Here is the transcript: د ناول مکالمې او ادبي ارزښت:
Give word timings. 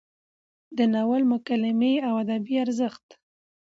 د 0.77 0.79
ناول 0.93 1.23
مکالمې 1.33 1.93
او 2.07 2.13
ادبي 2.23 2.55
ارزښت: 2.65 3.07